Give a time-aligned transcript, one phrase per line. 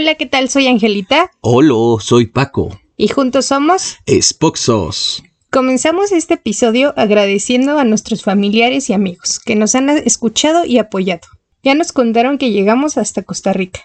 [0.00, 0.48] Hola, ¿qué tal?
[0.48, 1.32] Soy Angelita.
[1.40, 2.78] Hola, soy Paco.
[2.96, 5.24] Y juntos somos Spoxos.
[5.50, 11.26] Comenzamos este episodio agradeciendo a nuestros familiares y amigos que nos han escuchado y apoyado.
[11.64, 13.80] Ya nos contaron que llegamos hasta Costa Rica.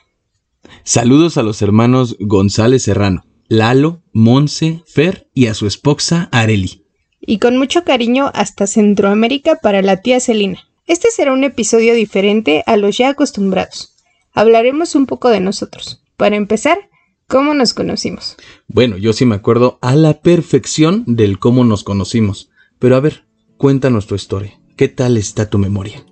[0.83, 6.85] Saludos a los hermanos González Serrano, Lalo, Monse, Fer y a su esposa Areli.
[7.21, 10.59] Y con mucho cariño hasta Centroamérica para la tía Celina.
[10.85, 13.95] Este será un episodio diferente a los ya acostumbrados.
[14.35, 16.02] Hablaremos un poco de nosotros.
[16.23, 16.89] Para empezar,
[17.27, 18.37] ¿cómo nos conocimos?
[18.69, 22.49] Bueno, yo sí me acuerdo a la perfección del cómo nos conocimos.
[22.79, 23.25] Pero a ver,
[23.57, 24.57] cuéntanos tu historia.
[24.77, 26.05] ¿Qué tal está tu memoria?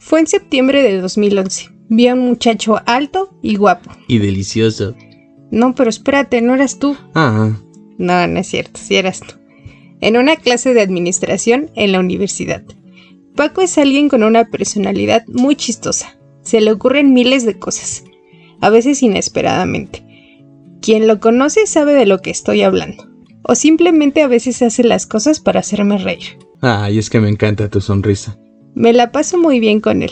[0.00, 1.68] Fue en septiembre de 2011.
[1.88, 3.88] Vi a un muchacho alto y guapo.
[4.08, 4.96] Y delicioso.
[5.52, 6.96] No, pero espérate, no eras tú.
[7.14, 7.52] Ah,
[7.98, 9.36] No, no es cierto, sí eras tú.
[10.00, 12.64] En una clase de administración en la universidad.
[13.36, 16.18] Paco es alguien con una personalidad muy chistosa.
[16.42, 18.02] Se le ocurren miles de cosas,
[18.60, 20.04] a veces inesperadamente.
[20.80, 23.06] Quien lo conoce sabe de lo que estoy hablando.
[23.42, 26.38] O simplemente a veces hace las cosas para hacerme reír.
[26.60, 28.38] ay, es que me encanta tu sonrisa.
[28.74, 30.10] Me la paso muy bien con él.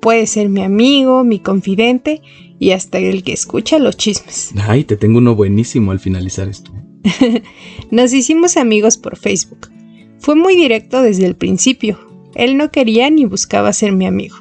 [0.00, 2.20] Puede ser mi amigo, mi confidente
[2.58, 4.52] y hasta el que escucha los chismes.
[4.68, 6.72] Ay, te tengo uno buenísimo al finalizar esto.
[7.90, 9.70] Nos hicimos amigos por Facebook.
[10.18, 11.98] Fue muy directo desde el principio.
[12.34, 14.36] Él no quería ni buscaba ser mi amigo.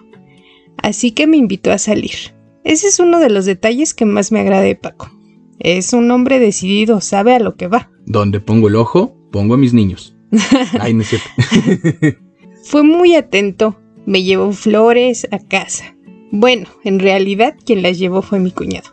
[0.78, 2.33] Así que me invitó a salir.
[2.64, 5.12] Ese es uno de los detalles que más me agrada de Paco.
[5.60, 7.90] Es un hombre decidido, sabe a lo que va.
[8.06, 10.16] Donde pongo el ojo, pongo a mis niños.
[10.80, 11.30] Ay, no es cierto.
[12.64, 13.80] Fue muy atento.
[14.06, 15.96] Me llevó flores a casa.
[16.32, 18.90] Bueno, en realidad quien las llevó fue mi cuñado.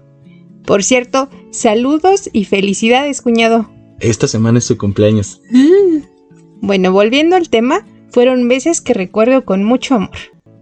[0.64, 3.70] Por cierto, saludos y felicidades, cuñado.
[3.98, 5.40] Esta semana es su cumpleaños.
[6.62, 10.10] Bueno, volviendo al tema, fueron meses que recuerdo con mucho amor.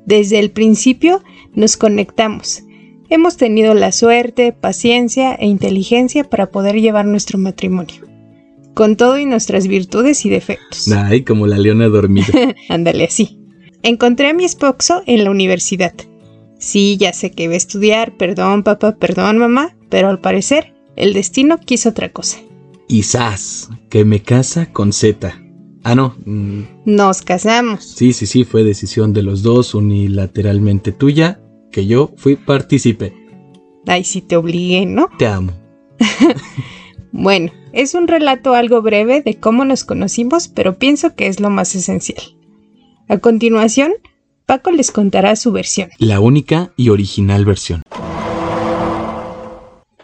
[0.07, 2.63] Desde el principio nos conectamos.
[3.11, 8.07] Hemos tenido la suerte, paciencia e inteligencia para poder llevar nuestro matrimonio.
[8.75, 10.91] Con todo y nuestras virtudes y defectos.
[10.93, 12.27] Ay, como la leona dormida.
[12.69, 13.39] Ándale así.
[13.83, 15.95] Encontré a mi esposo en la universidad.
[16.59, 21.15] Sí, ya sé que iba a estudiar, perdón papá, perdón mamá, pero al parecer el
[21.15, 22.39] destino quiso otra cosa.
[22.89, 25.41] Y sas, que me casa con Z.
[25.85, 26.17] Ah, no.
[26.27, 27.85] mm, Nos casamos.
[27.85, 33.15] Sí, sí, sí, fue decisión de los dos unilateralmente tuya, que yo fui partícipe.
[33.87, 35.09] Ay, sí te obligué, ¿no?
[35.19, 35.53] Te amo.
[37.13, 41.51] Bueno, es un relato algo breve de cómo nos conocimos, pero pienso que es lo
[41.51, 42.23] más esencial.
[43.09, 43.93] A continuación,
[44.47, 45.91] Paco les contará su versión.
[45.99, 47.83] La única y original versión.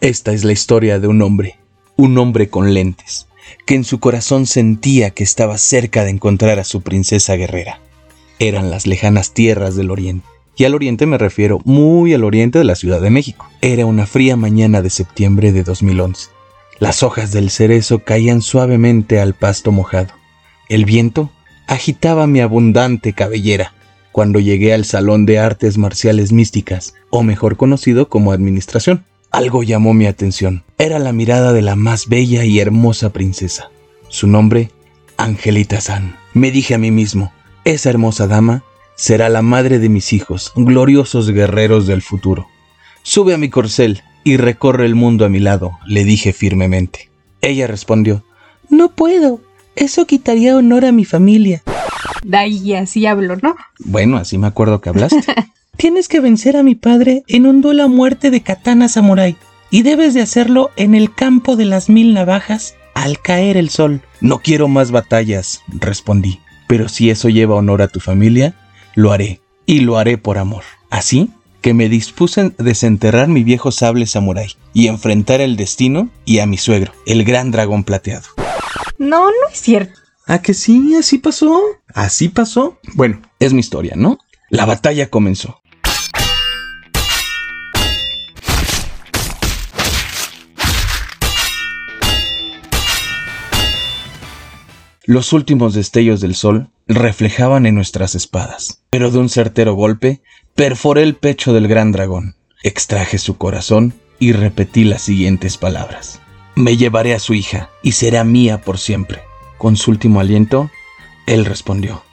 [0.01, 1.59] Esta es la historia de un hombre,
[1.97, 3.27] un hombre con lentes,
[3.67, 7.81] que en su corazón sentía que estaba cerca de encontrar a su princesa guerrera.
[8.39, 10.27] Eran las lejanas tierras del oriente.
[10.57, 13.49] Y al oriente me refiero muy al oriente de la Ciudad de México.
[13.61, 16.29] Era una fría mañana de septiembre de 2011.
[16.79, 20.09] Las hojas del cerezo caían suavemente al pasto mojado.
[20.69, 21.31] El viento
[21.67, 23.75] agitaba mi abundante cabellera
[24.13, 29.05] cuando llegué al Salón de Artes Marciales Místicas, o mejor conocido como Administración.
[29.33, 30.63] Algo llamó mi atención.
[30.79, 33.71] Era la mirada de la más bella y hermosa princesa.
[34.09, 34.71] Su nombre,
[35.17, 36.17] Angelita San.
[36.33, 37.33] Me dije a mí mismo,
[37.65, 38.63] esa hermosa dama
[38.97, 42.47] será la madre de mis hijos, gloriosos guerreros del futuro.
[43.03, 47.11] Sube a mi corcel y recorre el mundo a mi lado, le dije firmemente.
[47.41, 48.25] Ella respondió,
[48.71, 49.41] No puedo.
[49.77, 51.63] Eso quitaría honor a mi familia.
[52.23, 53.57] De ahí así hablo, ¿no?
[53.81, 55.23] Bueno, así me acuerdo que hablaste.
[55.77, 59.37] Tienes que vencer a mi padre en un duelo a muerte de katana samurai
[59.71, 64.01] y debes de hacerlo en el campo de las mil navajas al caer el sol.
[64.21, 66.41] No quiero más batallas, respondí.
[66.69, 68.55] Pero si eso lleva honor a tu familia,
[68.95, 69.41] lo haré.
[69.67, 70.65] Y lo haré por amor.
[70.91, 76.41] Así que me dispuse a desenterrar mi viejo sable samurái y enfrentar el destino y
[76.41, 78.27] a mi suegro, el gran dragón plateado.
[78.99, 79.99] No, no es cierto.
[80.27, 80.95] ¿A que sí?
[80.99, 81.63] ¿Así pasó?
[81.95, 82.79] ¿Así pasó?
[82.95, 84.19] Bueno, es mi historia, ¿no?
[84.51, 85.61] La batalla comenzó.
[95.07, 100.23] Los últimos destellos del sol reflejaban en nuestras espadas, pero de un certero golpe
[100.55, 106.21] perforé el pecho del gran dragón, extraje su corazón y repetí las siguientes palabras.
[106.55, 109.23] Me llevaré a su hija y será mía por siempre.
[109.59, 110.71] Con su último aliento,
[111.27, 112.05] él respondió,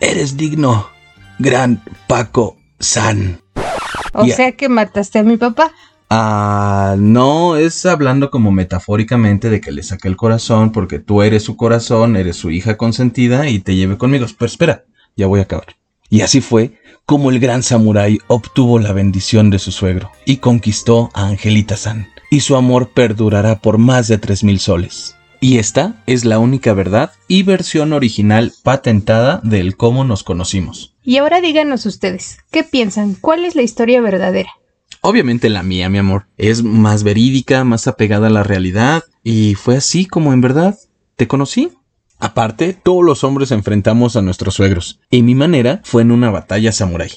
[0.00, 0.88] Eres digno,
[1.38, 3.42] gran Paco San.
[4.14, 5.72] O sea que mataste a mi papá.
[6.12, 11.44] Ah, no, es hablando como metafóricamente de que le saqué el corazón porque tú eres
[11.44, 14.26] su corazón, eres su hija consentida y te lleve conmigo.
[14.36, 14.84] Pero espera,
[15.16, 15.76] ya voy a acabar.
[16.08, 21.10] Y así fue cómo el gran samurái obtuvo la bendición de su suegro y conquistó
[21.14, 25.16] a Angelita San, y su amor perdurará por más de 3.000 soles.
[25.38, 30.96] Y esta es la única verdad y versión original patentada del cómo nos conocimos.
[31.04, 33.14] Y ahora díganos ustedes, ¿qué piensan?
[33.14, 34.50] ¿Cuál es la historia verdadera?
[35.02, 36.26] Obviamente la mía, mi amor.
[36.36, 39.04] Es más verídica, más apegada a la realidad.
[39.22, 40.78] Y fue así como en verdad
[41.16, 41.70] te conocí.
[42.18, 45.00] Aparte, todos los hombres enfrentamos a nuestros suegros.
[45.10, 47.12] Y mi manera fue en una batalla samurái.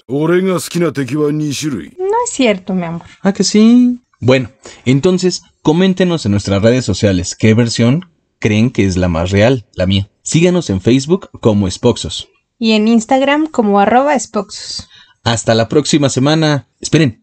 [1.99, 3.03] No es cierto, mi amor.
[3.21, 3.99] ¿Ah, que sí?
[4.21, 4.49] Bueno,
[4.85, 8.09] entonces, coméntenos en nuestras redes sociales qué versión
[8.39, 10.09] creen que es la más real, la mía.
[10.21, 12.29] Síganos en Facebook como Spoxos.
[12.57, 14.87] Y en Instagram como arroba Spoxos.
[15.23, 16.67] Hasta la próxima semana.
[16.79, 17.22] Esperen,